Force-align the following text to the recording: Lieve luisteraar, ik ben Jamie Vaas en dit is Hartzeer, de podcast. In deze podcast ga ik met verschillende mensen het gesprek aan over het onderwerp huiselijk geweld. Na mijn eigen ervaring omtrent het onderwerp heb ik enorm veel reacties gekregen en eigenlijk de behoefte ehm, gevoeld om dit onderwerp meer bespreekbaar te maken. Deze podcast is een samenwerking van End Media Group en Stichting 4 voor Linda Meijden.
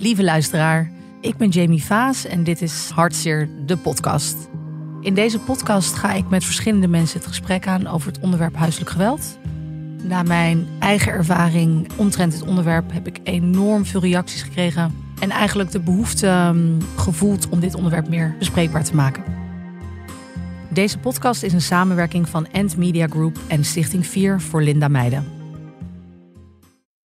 Lieve 0.00 0.24
luisteraar, 0.24 0.90
ik 1.20 1.36
ben 1.36 1.48
Jamie 1.48 1.84
Vaas 1.84 2.26
en 2.26 2.44
dit 2.44 2.62
is 2.62 2.90
Hartzeer, 2.94 3.48
de 3.66 3.76
podcast. 3.76 4.36
In 5.00 5.14
deze 5.14 5.38
podcast 5.38 5.94
ga 5.94 6.12
ik 6.12 6.28
met 6.28 6.44
verschillende 6.44 6.88
mensen 6.88 7.18
het 7.18 7.28
gesprek 7.28 7.66
aan 7.66 7.86
over 7.86 8.12
het 8.12 8.20
onderwerp 8.20 8.56
huiselijk 8.56 8.90
geweld. 8.90 9.38
Na 10.02 10.22
mijn 10.22 10.66
eigen 10.78 11.12
ervaring 11.12 11.88
omtrent 11.96 12.32
het 12.32 12.42
onderwerp 12.42 12.92
heb 12.92 13.06
ik 13.06 13.20
enorm 13.22 13.84
veel 13.86 14.00
reacties 14.00 14.42
gekregen 14.42 14.94
en 15.18 15.30
eigenlijk 15.30 15.70
de 15.70 15.80
behoefte 15.80 16.26
ehm, 16.26 16.80
gevoeld 16.96 17.48
om 17.48 17.60
dit 17.60 17.74
onderwerp 17.74 18.08
meer 18.08 18.34
bespreekbaar 18.38 18.84
te 18.84 18.94
maken. 18.94 19.24
Deze 20.68 20.98
podcast 20.98 21.42
is 21.42 21.52
een 21.52 21.60
samenwerking 21.60 22.28
van 22.28 22.46
End 22.46 22.76
Media 22.76 23.06
Group 23.06 23.38
en 23.46 23.64
Stichting 23.64 24.06
4 24.06 24.40
voor 24.40 24.62
Linda 24.62 24.88
Meijden. 24.88 25.39